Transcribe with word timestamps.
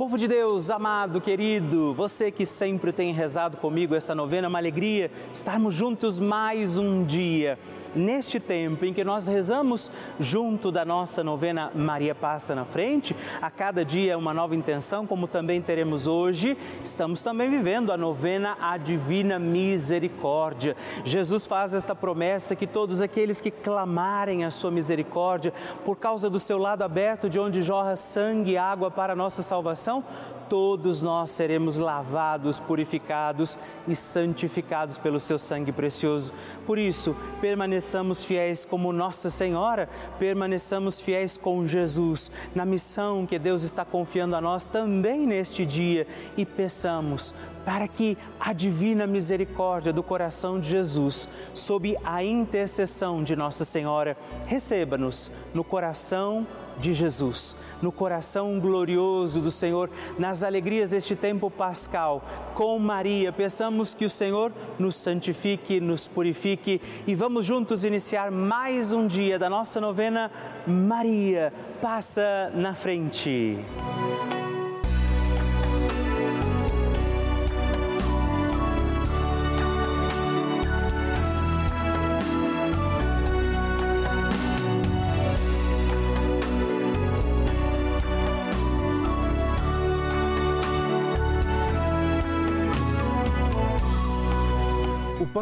Povo 0.00 0.16
de 0.16 0.26
Deus, 0.26 0.70
amado, 0.70 1.20
querido, 1.20 1.92
você 1.92 2.30
que 2.30 2.46
sempre 2.46 2.90
tem 2.90 3.12
rezado 3.12 3.58
comigo 3.58 3.94
esta 3.94 4.14
novena, 4.14 4.48
uma 4.48 4.58
alegria 4.58 5.10
estarmos 5.30 5.74
juntos 5.74 6.18
mais 6.18 6.78
um 6.78 7.04
dia 7.04 7.58
neste 7.94 8.38
tempo 8.38 8.84
em 8.84 8.92
que 8.92 9.04
nós 9.04 9.28
rezamos 9.28 9.90
junto 10.18 10.70
da 10.70 10.84
nossa 10.84 11.22
novena 11.22 11.70
Maria 11.74 12.14
Passa 12.14 12.54
na 12.54 12.64
Frente, 12.64 13.14
a 13.40 13.50
cada 13.50 13.84
dia 13.84 14.16
uma 14.16 14.34
nova 14.34 14.54
intenção, 14.54 15.06
como 15.06 15.26
também 15.26 15.60
teremos 15.60 16.06
hoje, 16.06 16.56
estamos 16.82 17.22
também 17.22 17.50
vivendo 17.50 17.92
a 17.92 17.96
novena 17.96 18.56
A 18.60 18.76
Divina 18.76 19.38
Misericórdia. 19.38 20.76
Jesus 21.04 21.46
faz 21.46 21.74
esta 21.74 21.94
promessa 21.94 22.56
que 22.56 22.66
todos 22.66 23.00
aqueles 23.00 23.40
que 23.40 23.50
clamarem 23.50 24.44
a 24.44 24.50
sua 24.50 24.70
misericórdia, 24.70 25.52
por 25.84 25.96
causa 25.96 26.30
do 26.30 26.38
seu 26.38 26.58
lado 26.58 26.82
aberto, 26.82 27.28
de 27.28 27.38
onde 27.38 27.62
jorra 27.62 27.96
sangue 27.96 28.52
e 28.52 28.58
água 28.58 28.90
para 28.90 29.12
a 29.12 29.16
nossa 29.16 29.42
salvação, 29.42 30.04
todos 30.50 31.00
nós 31.00 31.30
seremos 31.30 31.78
lavados, 31.78 32.58
purificados 32.58 33.56
e 33.86 33.94
santificados 33.94 34.98
pelo 34.98 35.20
seu 35.20 35.38
sangue 35.38 35.70
precioso. 35.70 36.32
Por 36.66 36.76
isso, 36.76 37.16
permaneçamos 37.40 38.24
fiéis 38.24 38.64
como 38.64 38.92
Nossa 38.92 39.30
Senhora, 39.30 39.88
permaneçamos 40.18 41.00
fiéis 41.00 41.38
com 41.38 41.66
Jesus 41.68 42.32
na 42.52 42.64
missão 42.64 43.24
que 43.24 43.38
Deus 43.38 43.62
está 43.62 43.84
confiando 43.84 44.34
a 44.34 44.40
nós 44.40 44.66
também 44.66 45.24
neste 45.24 45.64
dia 45.64 46.04
e 46.36 46.44
peçamos 46.44 47.32
para 47.64 47.86
que 47.86 48.16
a 48.38 48.52
divina 48.52 49.06
misericórdia 49.06 49.92
do 49.92 50.02
coração 50.02 50.58
de 50.58 50.68
Jesus, 50.68 51.28
sob 51.54 51.96
a 52.04 52.22
intercessão 52.24 53.22
de 53.22 53.36
Nossa 53.36 53.64
Senhora, 53.64 54.16
receba-nos 54.46 55.30
no 55.52 55.62
coração 55.62 56.46
de 56.78 56.94
Jesus, 56.94 57.54
no 57.82 57.92
coração 57.92 58.58
glorioso 58.58 59.40
do 59.40 59.50
Senhor, 59.50 59.90
nas 60.18 60.42
alegrias 60.42 60.90
deste 60.90 61.14
tempo 61.14 61.50
pascal, 61.50 62.24
com 62.54 62.78
Maria, 62.78 63.32
peçamos 63.32 63.94
que 63.94 64.04
o 64.04 64.10
Senhor 64.10 64.52
nos 64.78 64.96
santifique, 64.96 65.80
nos 65.80 66.08
purifique 66.08 66.80
e 67.06 67.14
vamos 67.14 67.44
juntos 67.44 67.84
iniciar 67.84 68.30
mais 68.30 68.92
um 68.92 69.06
dia 69.06 69.38
da 69.38 69.50
nossa 69.50 69.80
novena 69.80 70.30
Maria, 70.66 71.52
passa 71.80 72.50
na 72.54 72.74
frente. 72.74 73.58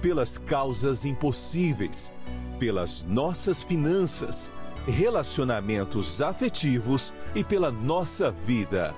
pelas 0.00 0.38
causas 0.38 1.04
impossíveis, 1.04 2.12
pelas 2.58 3.04
nossas 3.04 3.62
finanças, 3.62 4.52
relacionamentos 4.86 6.20
afetivos 6.22 7.14
e 7.34 7.44
pela 7.44 7.70
nossa 7.70 8.30
vida. 8.30 8.94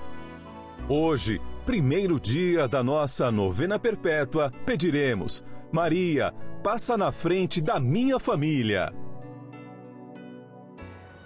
Hoje, 0.89 1.41
primeiro 1.67 2.19
dia 2.19 2.67
da 2.67 2.83
nossa 2.83 3.31
novena 3.31 3.79
perpétua, 3.79 4.53
pediremos: 4.65 5.45
Maria, 5.71 6.35
passa 6.63 6.97
na 6.97 7.11
frente 7.11 7.61
da 7.61 7.81
minha 7.81 8.19
família. 8.19 8.93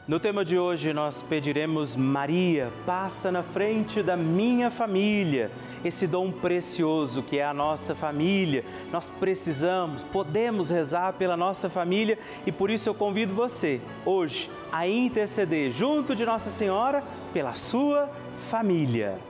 No 0.06 0.20
tema 0.20 0.44
de 0.44 0.56
hoje, 0.56 0.92
nós 0.92 1.20
pediremos: 1.20 1.96
Maria, 1.96 2.70
passa 2.86 3.32
na 3.32 3.42
frente 3.42 4.02
da 4.02 4.16
minha 4.16 4.70
família. 4.70 5.50
Esse 5.86 6.08
dom 6.08 6.32
precioso 6.32 7.22
que 7.22 7.38
é 7.38 7.44
a 7.44 7.54
nossa 7.54 7.94
família. 7.94 8.64
Nós 8.90 9.08
precisamos, 9.08 10.02
podemos 10.02 10.68
rezar 10.68 11.12
pela 11.12 11.36
nossa 11.36 11.70
família 11.70 12.18
e 12.44 12.50
por 12.50 12.70
isso 12.70 12.88
eu 12.88 12.94
convido 12.94 13.32
você, 13.32 13.80
hoje, 14.04 14.50
a 14.72 14.88
interceder 14.88 15.70
junto 15.70 16.16
de 16.16 16.26
Nossa 16.26 16.50
Senhora 16.50 17.04
pela 17.32 17.54
sua 17.54 18.10
família. 18.50 19.20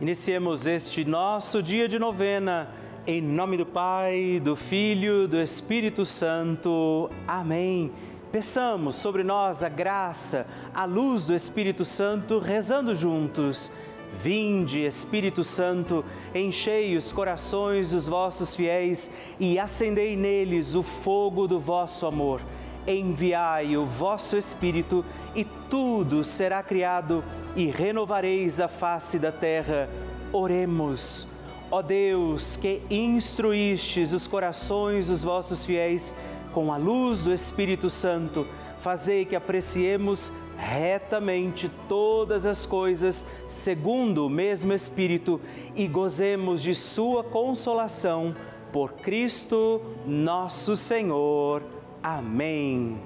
Iniciemos 0.00 0.68
este 0.68 1.04
nosso 1.04 1.60
dia 1.60 1.88
de 1.88 1.98
novena. 1.98 2.68
Em 3.04 3.20
nome 3.20 3.56
do 3.56 3.66
Pai, 3.66 4.40
do 4.40 4.54
Filho, 4.54 5.26
do 5.26 5.40
Espírito 5.40 6.06
Santo. 6.06 7.10
Amém. 7.26 7.90
Peçamos 8.30 8.94
sobre 8.94 9.24
nós 9.24 9.64
a 9.64 9.68
graça, 9.68 10.46
a 10.72 10.84
luz 10.84 11.26
do 11.26 11.34
Espírito 11.34 11.84
Santo, 11.84 12.38
rezando 12.38 12.94
juntos. 12.94 13.72
Vinde, 14.22 14.80
Espírito 14.80 15.42
Santo, 15.42 16.04
enchei 16.34 16.96
os 16.96 17.12
corações 17.12 17.90
dos 17.90 18.06
vossos 18.06 18.54
fiéis 18.54 19.12
e 19.38 19.58
acendei 19.58 20.16
neles 20.16 20.74
o 20.74 20.82
fogo 20.82 21.46
do 21.46 21.58
vosso 21.58 22.06
amor. 22.06 22.40
Enviai 22.86 23.76
o 23.76 23.84
vosso 23.84 24.36
Espírito 24.36 25.04
e 25.34 25.44
tudo 25.68 26.22
será 26.22 26.62
criado 26.62 27.24
e 27.56 27.66
renovareis 27.66 28.60
a 28.60 28.68
face 28.68 29.18
da 29.18 29.32
terra. 29.32 29.88
Oremos. 30.32 31.26
Ó 31.70 31.82
Deus, 31.82 32.56
que 32.56 32.82
instruístes 32.88 34.12
os 34.12 34.28
corações 34.28 35.08
dos 35.08 35.24
vossos 35.24 35.64
fiéis, 35.64 36.16
com 36.52 36.72
a 36.72 36.76
luz 36.76 37.24
do 37.24 37.34
Espírito 37.34 37.90
Santo, 37.90 38.46
fazei 38.78 39.24
que 39.24 39.34
apreciemos 39.34 40.30
retamente 40.56 41.70
todas 41.88 42.46
as 42.46 42.66
coisas 42.66 43.26
segundo 43.48 44.26
o 44.26 44.30
mesmo 44.30 44.72
Espírito 44.72 45.40
e 45.74 45.86
gozemos 45.86 46.62
de 46.62 46.74
Sua 46.74 47.22
consolação 47.22 48.34
por 48.72 48.94
Cristo 48.94 49.80
nosso 50.06 50.76
Senhor. 50.76 51.62
Amém. 52.02 52.98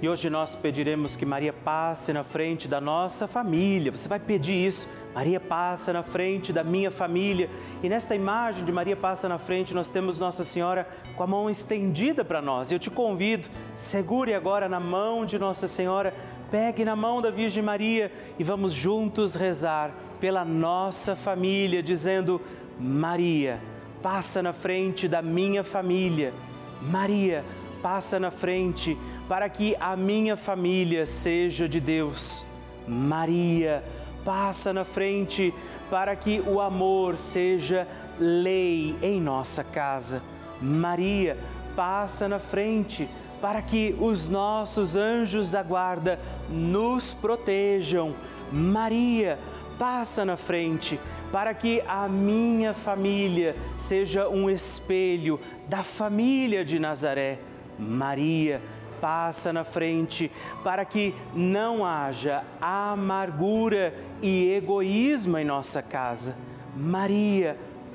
E 0.00 0.08
hoje 0.08 0.30
nós 0.30 0.54
pediremos 0.54 1.16
que 1.16 1.26
Maria 1.26 1.52
passe 1.52 2.12
na 2.12 2.22
frente 2.22 2.68
da 2.68 2.80
nossa 2.80 3.26
família. 3.26 3.90
Você 3.90 4.06
vai 4.06 4.20
pedir 4.20 4.54
isso. 4.54 4.88
Maria 5.12 5.40
passa 5.40 5.92
na 5.92 6.04
frente 6.04 6.52
da 6.52 6.62
minha 6.62 6.88
família. 6.88 7.50
E 7.82 7.88
nesta 7.88 8.14
imagem 8.14 8.64
de 8.64 8.70
Maria 8.70 8.94
passa 8.94 9.28
na 9.28 9.38
frente, 9.38 9.74
nós 9.74 9.88
temos 9.88 10.16
Nossa 10.16 10.44
Senhora 10.44 10.88
com 11.16 11.24
a 11.24 11.26
mão 11.26 11.50
estendida 11.50 12.24
para 12.24 12.40
nós. 12.40 12.70
Eu 12.70 12.78
te 12.78 12.88
convido, 12.88 13.48
segure 13.74 14.34
agora 14.34 14.68
na 14.68 14.78
mão 14.78 15.26
de 15.26 15.36
Nossa 15.36 15.66
Senhora, 15.66 16.14
pegue 16.50 16.84
na 16.84 16.96
mão 16.96 17.20
da 17.20 17.30
Virgem 17.30 17.62
Maria 17.62 18.10
e 18.38 18.44
vamos 18.44 18.72
juntos 18.72 19.34
rezar 19.34 19.92
pela 20.20 20.44
nossa 20.44 21.14
família, 21.14 21.82
dizendo: 21.82 22.40
Maria, 22.78 23.60
passa 24.02 24.42
na 24.42 24.52
frente 24.52 25.06
da 25.08 25.22
minha 25.22 25.62
família. 25.62 26.32
Maria, 26.80 27.44
passa 27.82 28.18
na 28.18 28.30
frente 28.30 28.96
para 29.28 29.48
que 29.48 29.76
a 29.78 29.96
minha 29.96 30.36
família 30.36 31.06
seja 31.06 31.68
de 31.68 31.80
Deus. 31.80 32.46
Maria, 32.86 33.84
passa 34.24 34.72
na 34.72 34.84
frente 34.84 35.52
para 35.90 36.14
que 36.16 36.42
o 36.46 36.60
amor 36.60 37.18
seja 37.18 37.86
lei 38.18 38.96
em 39.02 39.20
nossa 39.20 39.62
casa. 39.62 40.22
Maria, 40.60 41.36
passa 41.76 42.28
na 42.28 42.38
frente 42.38 43.08
para 43.40 43.62
que 43.62 43.96
os 44.00 44.28
nossos 44.28 44.96
anjos 44.96 45.50
da 45.50 45.62
guarda 45.62 46.18
nos 46.48 47.14
protejam. 47.14 48.14
Maria, 48.52 49.38
passa 49.78 50.24
na 50.24 50.36
frente 50.36 50.98
para 51.30 51.52
que 51.54 51.82
a 51.86 52.08
minha 52.08 52.74
família 52.74 53.54
seja 53.76 54.28
um 54.28 54.48
espelho 54.50 55.38
da 55.68 55.82
família 55.82 56.64
de 56.64 56.78
Nazaré. 56.78 57.38
Maria, 57.78 58.60
passa 59.00 59.52
na 59.52 59.64
frente 59.64 60.30
para 60.64 60.84
que 60.84 61.14
não 61.34 61.84
haja 61.84 62.42
amargura 62.60 63.94
e 64.20 64.52
egoísmo 64.52 65.38
em 65.38 65.44
nossa 65.44 65.82
casa. 65.82 66.36
Maria, 66.76 67.56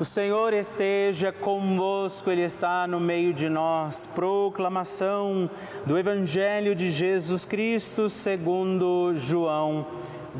O 0.00 0.04
Senhor 0.04 0.54
esteja 0.54 1.32
convosco, 1.32 2.30
Ele 2.30 2.42
está 2.42 2.86
no 2.86 3.00
meio 3.00 3.34
de 3.34 3.48
nós. 3.48 4.06
Proclamação 4.06 5.50
do 5.84 5.98
Evangelho 5.98 6.72
de 6.72 6.88
Jesus 6.88 7.44
Cristo 7.44 8.08
segundo 8.08 9.12
João. 9.16 9.84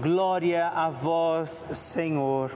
Glória 0.00 0.68
a 0.68 0.88
vós, 0.90 1.66
Senhor. 1.72 2.52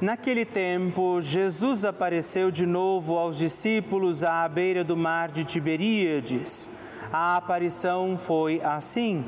Naquele 0.00 0.44
tempo, 0.44 1.20
Jesus 1.20 1.84
apareceu 1.84 2.52
de 2.52 2.66
novo 2.66 3.18
aos 3.18 3.36
discípulos 3.38 4.22
à 4.22 4.48
beira 4.48 4.84
do 4.84 4.96
mar 4.96 5.28
de 5.28 5.44
Tiberíades. 5.44 6.70
A 7.12 7.36
aparição 7.36 8.16
foi 8.16 8.60
assim. 8.62 9.24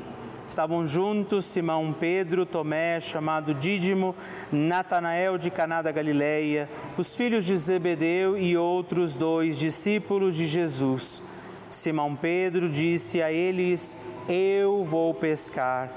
Estavam 0.47 0.87
juntos 0.87 1.43
Simão 1.43 1.93
Pedro, 1.93 2.45
Tomé, 2.45 3.01
chamado 3.01 3.53
Dídimo, 3.53 4.15
Natanael 4.49 5.37
de 5.37 5.51
Caná 5.51 5.81
da 5.81 5.91
Galileia, 5.91 6.69
os 6.97 7.17
filhos 7.17 7.43
de 7.45 7.57
Zebedeu 7.57 8.37
e 8.37 8.55
outros 8.55 9.15
dois 9.15 9.59
discípulos 9.59 10.35
de 10.35 10.47
Jesus. 10.47 11.21
Simão 11.69 12.15
Pedro 12.15 12.69
disse 12.69 13.21
a 13.21 13.29
eles: 13.29 13.97
Eu 14.29 14.85
vou 14.85 15.13
pescar. 15.13 15.91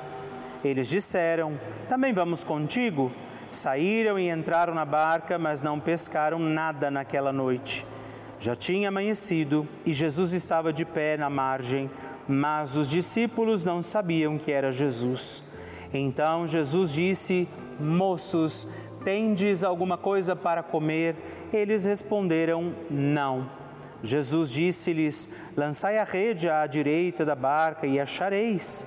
Eles 0.64 0.88
disseram: 0.88 1.58
Também 1.88 2.12
vamos 2.12 2.42
contigo? 2.42 3.12
Saíram 3.52 4.18
e 4.18 4.28
entraram 4.28 4.74
na 4.74 4.84
barca, 4.84 5.38
mas 5.38 5.62
não 5.62 5.78
pescaram 5.78 6.40
nada 6.40 6.90
naquela 6.90 7.32
noite. 7.32 7.86
Já 8.40 8.56
tinha 8.56 8.88
amanhecido 8.88 9.68
e 9.84 9.92
Jesus 9.92 10.32
estava 10.32 10.72
de 10.72 10.84
pé 10.84 11.16
na 11.16 11.28
margem, 11.28 11.90
mas 12.30 12.76
os 12.76 12.88
discípulos 12.88 13.64
não 13.64 13.82
sabiam 13.82 14.38
que 14.38 14.52
era 14.52 14.70
Jesus. 14.70 15.42
Então 15.92 16.46
Jesus 16.46 16.92
disse: 16.92 17.48
Moços, 17.80 18.68
tendes 19.02 19.64
alguma 19.64 19.98
coisa 19.98 20.36
para 20.36 20.62
comer? 20.62 21.16
Eles 21.52 21.84
responderam: 21.84 22.72
Não. 22.88 23.50
Jesus 24.00 24.52
disse-lhes: 24.52 25.28
Lançai 25.56 25.98
a 25.98 26.04
rede 26.04 26.48
à 26.48 26.64
direita 26.68 27.24
da 27.24 27.34
barca 27.34 27.84
e 27.84 27.98
achareis. 27.98 28.86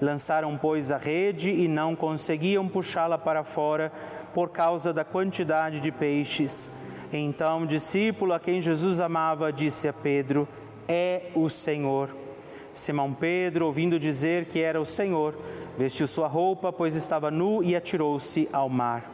Lançaram, 0.00 0.58
pois, 0.58 0.90
a 0.90 0.96
rede 0.96 1.50
e 1.50 1.68
não 1.68 1.94
conseguiam 1.94 2.66
puxá-la 2.66 3.18
para 3.18 3.44
fora 3.44 3.92
por 4.34 4.48
causa 4.48 4.92
da 4.92 5.04
quantidade 5.04 5.78
de 5.78 5.92
peixes. 5.92 6.70
Então, 7.12 7.62
o 7.62 7.66
discípulo 7.66 8.32
a 8.32 8.40
quem 8.40 8.60
Jesus 8.60 8.98
amava 8.98 9.52
disse 9.52 9.86
a 9.86 9.92
Pedro: 9.92 10.48
É 10.88 11.30
o 11.36 11.48
Senhor. 11.48 12.19
Simão 12.72 13.12
Pedro, 13.12 13.66
ouvindo 13.66 13.98
dizer 13.98 14.46
que 14.46 14.60
era 14.60 14.80
o 14.80 14.86
Senhor, 14.86 15.34
vestiu 15.76 16.06
sua 16.06 16.28
roupa, 16.28 16.72
pois 16.72 16.94
estava 16.94 17.30
nu, 17.30 17.62
e 17.62 17.74
atirou-se 17.74 18.48
ao 18.52 18.68
mar. 18.68 19.10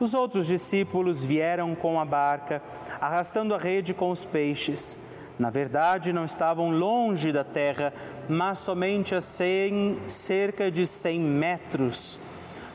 Os 0.00 0.14
outros 0.14 0.46
discípulos 0.46 1.24
vieram 1.24 1.74
com 1.74 1.98
a 1.98 2.04
barca, 2.04 2.62
arrastando 3.00 3.54
a 3.54 3.58
rede 3.58 3.92
com 3.92 4.10
os 4.10 4.24
peixes. 4.24 4.96
Na 5.38 5.50
verdade, 5.50 6.12
não 6.12 6.24
estavam 6.24 6.70
longe 6.70 7.32
da 7.32 7.44
terra, 7.44 7.92
mas 8.28 8.58
somente 8.58 9.14
a 9.14 9.20
cerca 9.20 10.70
de 10.70 10.86
cem 10.86 11.20
metros. 11.20 12.18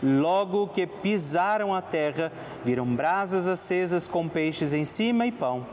Logo 0.01 0.67
que 0.67 0.85
pisaram 0.85 1.73
a 1.73 1.81
terra, 1.81 2.31
viram 2.63 2.85
brasas 2.85 3.47
acesas 3.47 4.07
com 4.07 4.27
peixes 4.27 4.73
em 4.73 4.83
cima 4.83 5.25
e 5.25 5.31
pão. 5.31 5.65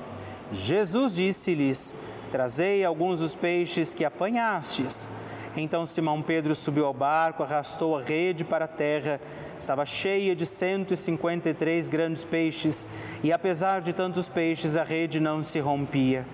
Jesus 0.52 1.17
disse-lhes: 1.17 1.95
Trazei 2.30 2.84
alguns 2.84 3.20
dos 3.20 3.34
peixes 3.34 3.94
que 3.94 4.04
apanhastes. 4.04 5.08
Então 5.56 5.84
Simão 5.84 6.22
Pedro 6.22 6.54
subiu 6.54 6.87
ao 6.87 6.94
barco, 6.94 7.42
arrastou 7.42 7.96
a 7.96 8.02
rede 8.02 8.44
para 8.44 8.66
a 8.66 8.68
terra 8.68 9.20
estava 9.60 9.84
cheia 9.84 10.34
de 10.34 10.46
153 10.46 11.88
grandes 11.88 12.25
peixes, 12.25 12.88
e 13.22 13.32
apesar 13.32 13.80
de 13.80 13.92
tantos 13.92 14.28
peixes, 14.28 14.76
a 14.76 14.82
rede 14.82 15.20
não 15.20 15.44
se 15.44 15.60
rompia. 15.60 16.26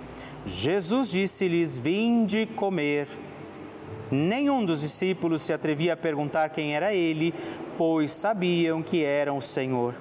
Jesus 0.46 1.10
disse-lhes: 1.10 1.76
Vinde 1.76 2.46
comer. 2.46 3.08
Nenhum 4.10 4.64
dos 4.64 4.82
discípulos 4.82 5.42
se 5.42 5.52
atrevia 5.52 5.94
a 5.94 5.96
perguntar 5.96 6.50
quem 6.50 6.76
era 6.76 6.94
ele, 6.94 7.34
pois 7.76 8.12
sabiam 8.12 8.80
que 8.80 9.02
era 9.02 9.32
o 9.32 9.40
Senhor. 9.40 9.94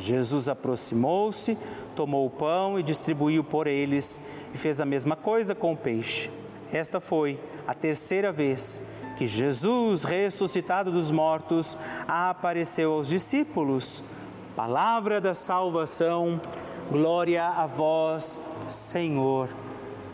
Jesus 0.00 0.48
aproximou-se, 0.48 1.56
tomou 1.94 2.26
o 2.26 2.30
pão 2.30 2.78
e 2.78 2.82
distribuiu 2.82 3.44
por 3.44 3.66
eles, 3.66 4.20
e 4.54 4.58
fez 4.58 4.80
a 4.80 4.84
mesma 4.84 5.14
coisa 5.14 5.54
com 5.54 5.72
o 5.72 5.76
peixe. 5.76 6.30
Esta 6.72 7.00
foi 7.00 7.38
a 7.66 7.74
terceira 7.74 8.32
vez 8.32 8.82
que 9.16 9.26
Jesus, 9.26 10.02
ressuscitado 10.02 10.90
dos 10.90 11.10
mortos, 11.10 11.76
apareceu 12.08 12.92
aos 12.92 13.08
discípulos. 13.08 14.02
Palavra 14.56 15.20
da 15.20 15.34
salvação, 15.34 16.40
glória 16.90 17.46
a 17.46 17.66
vós, 17.66 18.40
Senhor. 18.66 19.50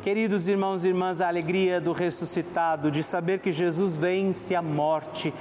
Queridos 0.02 0.46
irmãos 0.48 0.84
e 0.84 0.88
irmãs, 0.88 1.20
a 1.20 1.28
alegria 1.28 1.80
do 1.80 1.92
ressuscitado, 1.92 2.90
de 2.90 3.02
saber 3.02 3.40
que 3.40 3.50
Jesus 3.50 3.96
vence 3.96 4.54
a 4.54 4.62
morte. 4.62 5.32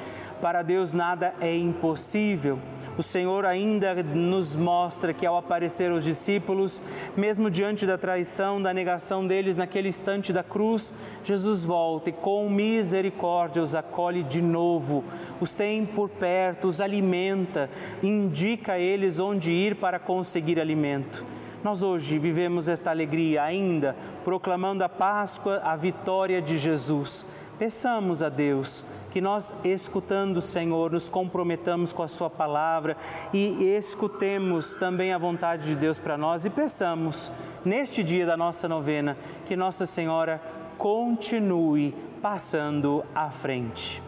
Para 0.42 0.62
Deus 0.62 0.94
nada 0.94 1.34
é 1.40 1.56
impossível 1.56 2.60
o 2.98 3.04
Senhor 3.04 3.46
ainda 3.46 3.94
nos 4.02 4.56
mostra 4.56 5.14
que 5.14 5.26
ao 5.26 5.36
aparecer 5.36 5.92
os 5.92 6.04
discípulos, 6.04 6.82
mesmo 7.16 7.50
diante 7.52 7.86
da 7.86 7.98
traição, 7.98 8.62
da 8.62 8.74
negação 8.74 9.28
deles 9.28 9.58
naquele 9.58 9.90
instante 9.90 10.32
da 10.32 10.44
cruz, 10.44 10.94
Jesus 11.24 11.66
volta 11.66 12.10
e 12.10 12.14
com 12.14 12.50
misericórdia 12.50 13.62
os 13.62 13.76
acolhe 13.76 14.24
de 14.24 14.42
novo, 14.42 15.04
os 15.42 15.54
tem 15.54 15.86
por 15.86 16.10
perto, 16.10 16.68
os 16.68 16.80
alimenta, 16.80 17.70
indica 18.02 18.74
a 18.74 18.80
eles 18.80 19.20
onde 19.20 19.52
ir 19.52 19.76
para 19.76 20.00
conseguir 20.00 20.60
alimento. 20.60 21.26
Nós 21.62 21.84
hoje 21.84 22.18
vivemos 22.18 22.70
esta 22.70 22.92
alegria 22.92 23.44
ainda, 23.44 23.96
proclamando 24.24 24.84
a 24.84 24.90
Páscoa, 24.90 25.60
a 25.64 25.76
vitória 25.76 26.42
de 26.42 26.58
Jesus. 26.58 27.26
Peçamos 27.58 28.22
a 28.22 28.30
Deus 28.30 28.86
que 29.16 29.22
nós, 29.22 29.54
escutando 29.64 30.38
o 30.38 30.42
Senhor, 30.42 30.92
nos 30.92 31.08
comprometamos 31.08 31.94
com 31.94 32.04
a 32.04 32.08
Sua 32.08 32.30
palavra 32.30 32.98
e 33.34 33.64
escutemos 33.64 34.76
também 34.76 35.14
a 35.14 35.18
vontade 35.18 35.68
de 35.68 35.76
Deus 35.78 35.98
para 35.98 36.18
nós 36.18 36.44
e 36.44 36.50
peçamos, 36.50 37.32
neste 37.64 38.04
dia 38.04 38.26
da 38.26 38.36
nossa 38.36 38.68
novena, 38.68 39.16
que 39.46 39.56
Nossa 39.56 39.86
Senhora 39.86 40.42
continue 40.78 41.96
passando 42.22 43.06
à 43.16 43.32
frente. 43.32 44.04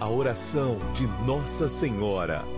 A 0.00 0.08
oração 0.08 0.80
de 0.94 1.06
Nossa 1.24 1.68
Senhora. 1.68 2.53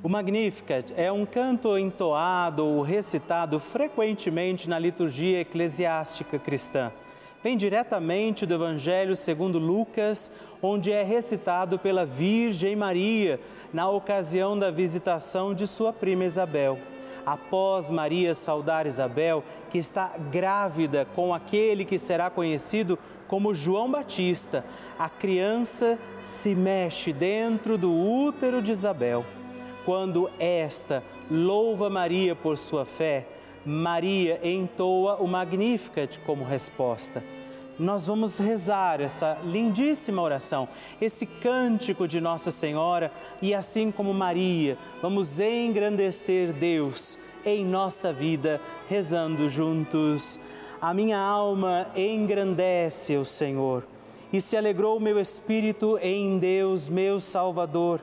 O 0.00 0.08
Magnificat 0.08 0.94
é 0.96 1.10
um 1.10 1.26
canto 1.26 1.76
entoado 1.76 2.64
ou 2.64 2.82
recitado 2.82 3.58
frequentemente 3.58 4.68
na 4.68 4.78
liturgia 4.78 5.40
eclesiástica 5.40 6.38
cristã. 6.38 6.92
Vem 7.42 7.56
diretamente 7.56 8.46
do 8.46 8.54
Evangelho 8.54 9.16
segundo 9.16 9.58
Lucas, 9.58 10.32
onde 10.62 10.92
é 10.92 11.02
recitado 11.02 11.80
pela 11.80 12.06
Virgem 12.06 12.76
Maria 12.76 13.40
na 13.72 13.90
ocasião 13.90 14.56
da 14.56 14.70
visitação 14.70 15.52
de 15.52 15.66
sua 15.66 15.92
prima 15.92 16.24
Isabel. 16.24 16.78
Após 17.26 17.90
Maria 17.90 18.34
saudar 18.34 18.86
Isabel, 18.86 19.42
que 19.68 19.78
está 19.78 20.12
grávida 20.30 21.08
com 21.12 21.34
aquele 21.34 21.84
que 21.84 21.98
será 21.98 22.30
conhecido 22.30 22.96
como 23.26 23.52
João 23.52 23.90
Batista, 23.90 24.64
a 24.96 25.08
criança 25.08 25.98
se 26.20 26.54
mexe 26.54 27.12
dentro 27.12 27.76
do 27.76 27.92
útero 27.92 28.62
de 28.62 28.70
Isabel 28.70 29.24
quando 29.88 30.30
esta 30.38 31.02
louva 31.30 31.88
Maria 31.88 32.36
por 32.36 32.58
sua 32.58 32.84
fé, 32.84 33.26
Maria 33.64 34.38
entoa 34.46 35.16
o 35.16 35.26
Magnificat 35.26 36.20
como 36.26 36.44
resposta. 36.44 37.24
Nós 37.78 38.04
vamos 38.04 38.36
rezar 38.36 39.00
essa 39.00 39.38
lindíssima 39.42 40.20
oração, 40.20 40.68
esse 41.00 41.24
cântico 41.24 42.06
de 42.06 42.20
Nossa 42.20 42.50
Senhora 42.50 43.10
e 43.40 43.54
assim 43.54 43.90
como 43.90 44.12
Maria, 44.12 44.76
vamos 45.00 45.40
engrandecer 45.40 46.52
Deus 46.52 47.18
em 47.42 47.64
nossa 47.64 48.12
vida, 48.12 48.60
rezando 48.90 49.48
juntos. 49.48 50.38
A 50.82 50.92
minha 50.92 51.18
alma 51.18 51.86
engrandece 51.96 53.16
o 53.16 53.24
Senhor 53.24 53.86
e 54.30 54.38
se 54.38 54.54
alegrou 54.54 54.98
o 54.98 55.00
meu 55.00 55.18
espírito 55.18 55.98
em 56.02 56.38
Deus, 56.38 56.90
meu 56.90 57.18
Salvador 57.18 58.02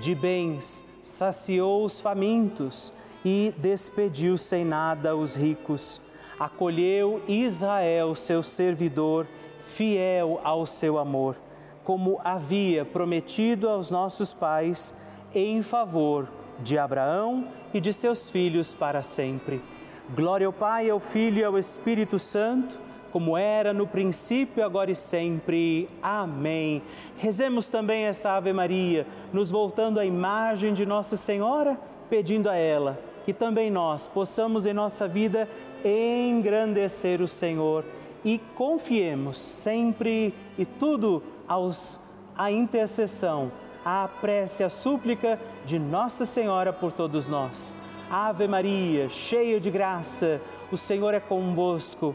de 0.00 0.14
bens 0.14 0.84
saciou 1.02 1.84
os 1.84 2.00
famintos 2.00 2.92
e 3.24 3.54
despediu 3.58 4.36
sem 4.36 4.64
nada 4.64 5.16
os 5.16 5.34
ricos. 5.34 6.00
Acolheu 6.38 7.22
Israel, 7.28 8.14
seu 8.14 8.42
servidor, 8.42 9.26
fiel 9.60 10.40
ao 10.42 10.66
seu 10.66 10.98
amor, 10.98 11.36
como 11.82 12.20
havia 12.24 12.84
prometido 12.84 13.68
aos 13.68 13.90
nossos 13.90 14.34
pais, 14.34 14.94
em 15.34 15.62
favor 15.62 16.28
de 16.60 16.78
Abraão 16.78 17.48
e 17.72 17.80
de 17.80 17.92
seus 17.92 18.30
filhos 18.30 18.74
para 18.74 19.02
sempre. 19.02 19.62
Glória 20.14 20.46
ao 20.46 20.52
Pai, 20.52 20.90
ao 20.90 21.00
Filho 21.00 21.38
e 21.38 21.44
ao 21.44 21.58
Espírito 21.58 22.18
Santo 22.18 22.80
como 23.14 23.38
era 23.38 23.72
no 23.72 23.86
princípio, 23.86 24.64
agora 24.64 24.90
e 24.90 24.96
sempre. 24.96 25.86
Amém. 26.02 26.82
Rezemos 27.16 27.70
também 27.70 28.06
essa 28.06 28.32
Ave 28.32 28.52
Maria, 28.52 29.06
nos 29.32 29.52
voltando 29.52 30.00
à 30.00 30.04
imagem 30.04 30.74
de 30.74 30.84
Nossa 30.84 31.16
Senhora, 31.16 31.78
pedindo 32.10 32.50
a 32.50 32.56
ela 32.56 32.98
que 33.24 33.32
também 33.32 33.70
nós 33.70 34.08
possamos 34.08 34.66
em 34.66 34.74
nossa 34.74 35.06
vida 35.08 35.48
engrandecer 35.84 37.22
o 37.22 37.28
Senhor 37.28 37.84
e 38.24 38.38
confiemos 38.54 39.38
sempre 39.38 40.34
e 40.58 40.66
tudo 40.66 41.22
aos 41.48 42.00
a 42.36 42.50
intercessão, 42.50 43.52
a 43.84 44.08
prece, 44.20 44.64
a 44.64 44.68
súplica 44.68 45.38
de 45.64 45.78
Nossa 45.78 46.26
Senhora 46.26 46.72
por 46.72 46.90
todos 46.90 47.28
nós. 47.28 47.76
Ave 48.10 48.48
Maria, 48.48 49.08
cheia 49.08 49.60
de 49.60 49.70
graça, 49.70 50.40
o 50.70 50.76
Senhor 50.76 51.14
é 51.14 51.20
convosco. 51.20 52.14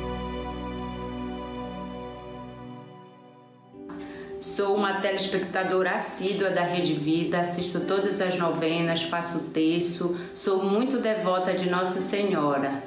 Sou 4.41 4.75
uma 4.75 4.93
telespectadora 4.95 5.91
assídua 5.91 6.49
da 6.49 6.63
Rede 6.63 6.93
Vida, 6.93 7.41
assisto 7.41 7.81
todas 7.81 8.19
as 8.19 8.37
novenas, 8.37 9.03
faço 9.03 9.51
texto, 9.51 10.17
sou 10.33 10.63
muito 10.65 10.97
devota 10.97 11.53
de 11.53 11.69
Nossa 11.69 12.01
Senhora 12.01 12.81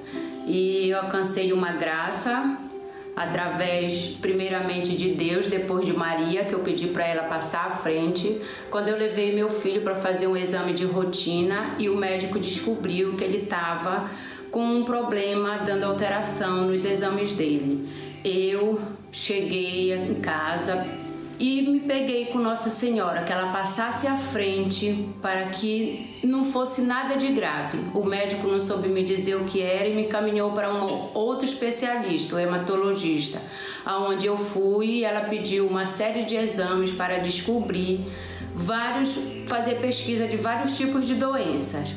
e 0.49 0.93
alcancei 0.93 1.53
uma 1.53 1.71
graça 1.71 2.59
através 3.15 4.09
primeiramente 4.21 4.97
de 4.97 5.11
Deus, 5.15 5.47
depois 5.47 5.87
de 5.87 5.93
Maria, 5.93 6.45
que 6.45 6.53
eu 6.53 6.59
pedi 6.59 6.89
para 6.89 7.07
ela 7.07 7.23
passar 7.23 7.69
à 7.69 7.71
frente, 7.77 8.41
quando 8.69 8.89
eu 8.89 8.99
levei 8.99 9.33
meu 9.33 9.49
filho 9.49 9.83
para 9.83 9.95
fazer 9.95 10.27
um 10.27 10.37
exame 10.37 10.73
de 10.73 10.85
rotina 10.85 11.77
e 11.79 11.89
o 11.89 11.97
médico 11.97 12.37
descobriu 12.41 13.17
que 13.17 13.23
ele 13.23 13.45
estava 13.45 14.11
com 14.51 14.65
um 14.65 14.85
problema 14.85 15.59
dando 15.59 15.85
alteração 15.85 16.67
nos 16.67 16.85
exames 16.85 17.33
dele. 17.33 17.89
Eu 18.25 18.81
cheguei 19.13 19.93
em 19.95 20.15
casa, 20.15 21.04
e 21.39 21.63
me 21.63 21.81
peguei 21.81 22.27
com 22.27 22.39
Nossa 22.39 22.71
Senhora, 22.71 23.25
que 23.25 23.33
ela 23.33 23.53
passasse 23.53 24.07
à 24.07 24.17
frente 24.17 25.09
para 25.21 25.47
que 25.47 26.21
não 26.23 26.45
fosse 26.45 26.83
nada 26.83 27.17
de 27.17 27.29
grave. 27.29 27.79
O 27.93 28.05
médico 28.05 28.47
não 28.47 28.61
soube 28.61 28.89
me 28.89 29.03
dizer 29.03 29.37
o 29.37 29.45
que 29.45 29.61
era 29.61 29.89
e 29.89 29.95
me 29.95 30.05
caminhou 30.05 30.53
para 30.53 30.73
um 30.73 30.87
outro 31.15 31.45
especialista, 31.45 32.37
o 32.37 32.39
hematologista, 32.39 33.41
aonde 33.85 34.27
eu 34.27 34.37
fui 34.37 34.87
e 34.87 35.05
ela 35.05 35.23
pediu 35.23 35.67
uma 35.67 35.87
série 35.87 36.25
de 36.25 36.37
exames 36.37 36.93
para 36.93 37.19
descobrir 37.19 38.07
vários, 38.55 39.19
fazer 39.47 39.81
pesquisa 39.81 40.29
de 40.29 40.37
vários 40.37 40.77
tipos 40.77 41.07
de 41.07 41.15
doenças. 41.15 41.89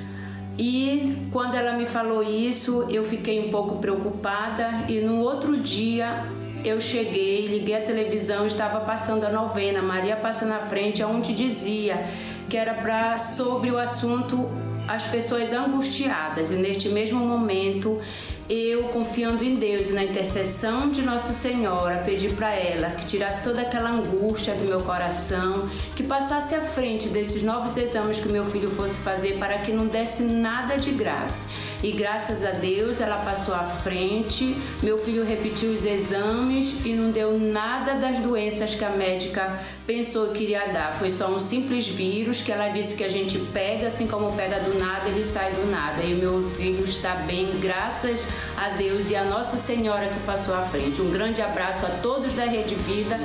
E 0.57 1.27
quando 1.31 1.53
ela 1.53 1.73
me 1.73 1.85
falou 1.85 2.23
isso, 2.23 2.87
eu 2.89 3.03
fiquei 3.03 3.47
um 3.47 3.51
pouco 3.51 3.77
preocupada 3.77 4.85
e 4.89 4.99
no 5.01 5.19
outro 5.19 5.55
dia 5.55 6.25
eu 6.63 6.81
cheguei, 6.81 7.45
liguei 7.45 7.75
a 7.75 7.81
televisão, 7.81 8.45
estava 8.45 8.81
passando 8.81 9.25
a 9.25 9.29
novena, 9.29 9.81
Maria 9.81 10.15
passa 10.15 10.45
na 10.45 10.59
frente, 10.59 11.03
onde 11.03 11.33
dizia 11.33 12.05
que 12.49 12.57
era 12.57 12.73
para 12.73 13.19
sobre 13.19 13.71
o 13.71 13.77
assunto 13.77 14.49
as 14.87 15.05
pessoas 15.05 15.51
angustiadas. 15.51 16.49
E 16.51 16.55
neste 16.55 16.89
mesmo 16.89 17.19
momento 17.19 17.99
eu, 18.49 18.85
confiando 18.85 19.43
em 19.43 19.55
Deus 19.55 19.89
e 19.89 19.93
na 19.93 20.03
intercessão 20.03 20.89
de 20.89 21.01
Nossa 21.01 21.33
Senhora, 21.33 22.01
pedi 22.05 22.29
para 22.29 22.53
ela 22.53 22.91
que 22.91 23.05
tirasse 23.05 23.43
toda 23.43 23.61
aquela 23.61 23.89
angústia 23.89 24.55
do 24.55 24.63
meu 24.63 24.79
coração, 24.81 25.67
que 25.95 26.03
passasse 26.03 26.55
à 26.55 26.61
frente 26.61 27.09
desses 27.09 27.43
novos 27.43 27.75
exames 27.75 28.19
que 28.19 28.31
meu 28.31 28.45
filho 28.45 28.69
fosse 28.69 28.97
fazer 28.99 29.37
para 29.37 29.57
que 29.57 29.73
não 29.73 29.87
desse 29.87 30.23
nada 30.23 30.77
de 30.77 30.91
grave. 30.91 31.33
E 31.83 31.91
graças 31.91 32.43
a 32.43 32.51
Deus 32.51 33.01
ela 33.01 33.17
passou 33.17 33.53
à 33.53 33.65
frente, 33.65 34.55
meu 34.81 34.97
filho 34.97 35.25
repetiu 35.25 35.71
os 35.71 35.83
exames 35.85 36.85
e 36.85 36.93
não 36.93 37.11
deu 37.11 37.37
nada 37.37 37.95
das 37.95 38.19
doenças 38.19 38.73
que 38.73 38.85
a 38.85 38.89
médica 38.89 39.59
pensou 39.85 40.29
que 40.29 40.43
iria 40.43 40.67
dar. 40.67 40.93
Foi 40.97 41.11
só 41.11 41.27
um 41.27 41.39
simples 41.39 41.87
vírus 41.87 42.41
que 42.41 42.51
ela 42.51 42.69
disse 42.69 42.95
que 42.95 43.03
a 43.03 43.09
gente 43.09 43.37
pega, 43.53 43.87
assim 43.87 44.07
como 44.07 44.31
pega 44.35 44.59
do 44.61 44.79
nada, 44.79 45.09
ele 45.09 45.23
sai 45.23 45.51
do 45.51 45.69
nada. 45.69 46.01
E 46.01 46.15
meu 46.15 46.49
filho 46.51 46.83
está 46.83 47.13
bem, 47.15 47.51
graças 47.61 48.25
a 48.25 48.36
Deus 48.77 49.09
e 49.09 49.15
a 49.15 49.23
Nossa 49.23 49.57
Senhora 49.57 50.07
que 50.07 50.19
passou 50.25 50.53
à 50.53 50.61
frente. 50.61 51.01
Um 51.01 51.09
grande 51.09 51.41
abraço 51.41 51.83
a 51.85 51.89
todos 52.01 52.35
da 52.35 52.45
Rede 52.45 52.75
Vida. 52.75 53.17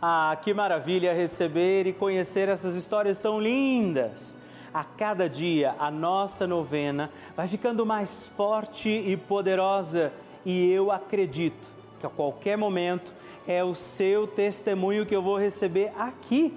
Ah, 0.00 0.38
que 0.40 0.54
maravilha 0.54 1.12
receber 1.12 1.88
e 1.88 1.92
conhecer 1.92 2.48
essas 2.48 2.76
histórias 2.76 3.18
tão 3.18 3.40
lindas! 3.40 4.36
A 4.72 4.84
cada 4.84 5.28
dia 5.28 5.74
a 5.78 5.90
nossa 5.90 6.46
novena 6.46 7.10
vai 7.36 7.48
ficando 7.48 7.84
mais 7.84 8.26
forte 8.26 8.88
e 8.88 9.16
poderosa 9.16 10.12
e 10.44 10.70
eu 10.70 10.92
acredito 10.92 11.68
que 11.98 12.06
a 12.06 12.10
qualquer 12.10 12.56
momento 12.56 13.12
é 13.46 13.64
o 13.64 13.74
seu 13.74 14.26
testemunho 14.26 15.04
que 15.04 15.14
eu 15.14 15.22
vou 15.22 15.36
receber 15.36 15.92
aqui 15.98 16.56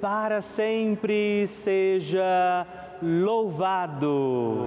para 0.00 0.40
sempre 0.40 1.46
seja 1.46 2.66
louvado. 3.02 4.64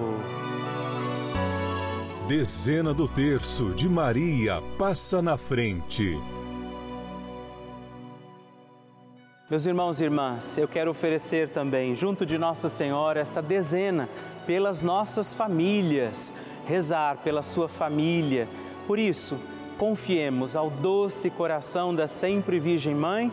Dezena 2.26 2.94
do 2.94 3.08
terço 3.08 3.70
de 3.70 3.88
Maria 3.88 4.62
passa 4.78 5.20
na 5.20 5.36
frente. 5.36 6.18
Meus 9.48 9.66
irmãos 9.66 10.00
e 10.00 10.04
irmãs, 10.04 10.56
eu 10.56 10.68
quero 10.68 10.92
oferecer 10.92 11.48
também, 11.48 11.96
junto 11.96 12.24
de 12.24 12.38
Nossa 12.38 12.68
Senhora, 12.68 13.18
esta 13.18 13.42
dezena 13.42 14.08
pelas 14.46 14.80
nossas 14.80 15.34
famílias, 15.34 16.32
rezar 16.66 17.16
pela 17.18 17.42
sua 17.42 17.68
família. 17.68 18.48
Por 18.86 18.96
isso, 18.96 19.36
confiemos 19.76 20.54
ao 20.54 20.70
doce 20.70 21.30
coração 21.30 21.92
da 21.92 22.06
sempre 22.06 22.60
Virgem 22.60 22.94
Mãe 22.94 23.32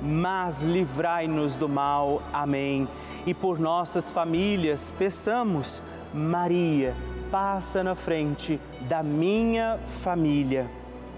mas 0.00 0.62
livrai-nos 0.62 1.56
do 1.56 1.68
mal. 1.68 2.22
Amém. 2.32 2.88
E 3.26 3.34
por 3.34 3.58
nossas 3.58 4.10
famílias, 4.10 4.92
peçamos, 4.96 5.82
Maria, 6.12 6.94
passa 7.30 7.82
na 7.82 7.94
frente 7.94 8.60
da 8.88 9.02
minha 9.02 9.78
família. 9.86 10.70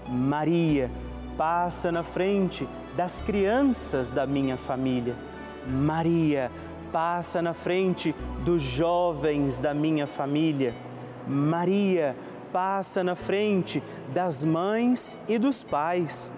Maria, 0.07 0.89
passa 1.37 1.91
na 1.91 2.03
frente 2.03 2.67
das 2.95 3.21
crianças 3.21 4.11
da 4.11 4.25
minha 4.25 4.57
família. 4.57 5.15
Maria, 5.67 6.51
passa 6.91 7.41
na 7.41 7.53
frente 7.53 8.15
dos 8.43 8.61
jovens 8.61 9.59
da 9.59 9.73
minha 9.73 10.07
família. 10.07 10.73
Maria, 11.27 12.15
passa 12.51 13.03
na 13.03 13.15
frente 13.15 13.83
das 14.13 14.43
mães 14.43 15.17
e 15.27 15.37
dos 15.37 15.63
pais. 15.63 16.31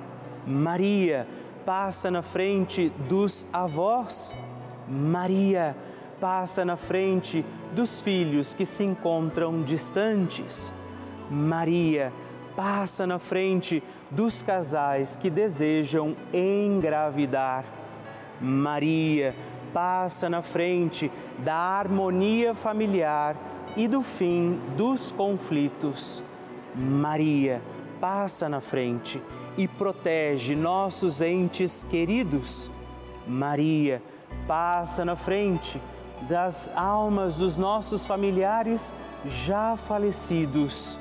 Maria, 0.45 1.25
passa 1.25 1.40
na 2.11 2.21
frente 2.21 2.89
dos 3.07 3.45
avós. 3.53 4.35
Maria 4.87 5.75
passa 6.19 6.65
na 6.65 6.75
frente 6.75 7.45
dos 7.73 8.01
filhos 8.01 8.53
que 8.53 8.65
se 8.65 8.83
encontram 8.83 9.61
distantes. 9.61 10.73
Maria 11.29 12.11
passa 12.55 13.07
na 13.07 13.19
frente 13.19 13.81
dos 14.09 14.41
casais 14.41 15.15
que 15.15 15.29
desejam 15.29 16.15
engravidar. 16.33 17.63
Maria 18.39 19.35
passa 19.73 20.29
na 20.29 20.41
frente 20.41 21.11
da 21.39 21.55
harmonia 21.55 22.53
familiar 22.53 23.37
e 23.77 23.87
do 23.87 24.01
fim 24.01 24.59
dos 24.75 25.11
conflitos. 25.11 26.21
Maria 26.75 27.61
passa 27.99 28.49
na 28.49 28.59
frente 28.59 29.21
e 29.57 29.67
protege 29.67 30.55
nossos 30.55 31.21
entes 31.21 31.85
queridos. 31.89 32.69
Maria 33.27 34.01
passa 34.47 35.05
na 35.05 35.15
frente 35.15 35.81
das 36.27 36.69
almas 36.75 37.35
dos 37.35 37.57
nossos 37.57 38.05
familiares 38.05 38.93
já 39.25 39.75
falecidos. 39.75 40.99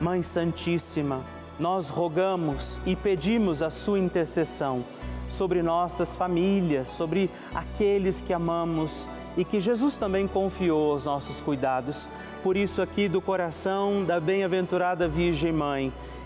Mãe 0.00 0.22
Santíssima, 0.22 1.20
nós 1.58 1.88
rogamos 1.88 2.80
e 2.84 2.96
pedimos 2.96 3.62
a 3.62 3.70
sua 3.70 3.98
intercessão 3.98 4.84
sobre 5.28 5.62
nossas 5.62 6.14
famílias, 6.14 6.90
sobre 6.90 7.30
aqueles 7.54 8.20
que 8.20 8.32
amamos 8.32 9.08
e 9.36 9.44
que 9.44 9.60
Jesus 9.60 9.96
também 9.96 10.26
confiou 10.28 10.92
aos 10.92 11.04
nossos 11.04 11.40
cuidados. 11.40 12.08
Por 12.42 12.56
isso, 12.56 12.82
aqui 12.82 13.08
do 13.08 13.20
coração 13.20 14.04
da 14.04 14.20
bem-aventurada 14.20 15.08
Virgem 15.08 15.52
Mãe, 15.52 15.92